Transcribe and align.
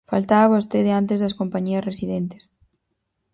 Falaba 0.11 0.51
vostede 0.55 0.91
antes 0.99 1.17
das 1.23 1.37
compañías 1.39 1.85
residentes. 1.89 2.43